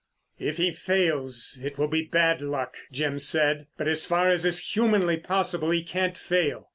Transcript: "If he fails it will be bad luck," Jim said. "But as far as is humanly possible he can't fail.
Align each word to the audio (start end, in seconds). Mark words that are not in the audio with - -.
"If 0.39 0.57
he 0.57 0.71
fails 0.71 1.61
it 1.63 1.77
will 1.77 1.87
be 1.87 2.01
bad 2.01 2.41
luck," 2.41 2.75
Jim 2.91 3.19
said. 3.19 3.67
"But 3.77 3.87
as 3.87 4.03
far 4.07 4.31
as 4.31 4.47
is 4.47 4.71
humanly 4.73 5.17
possible 5.17 5.69
he 5.69 5.83
can't 5.83 6.17
fail. 6.17 6.69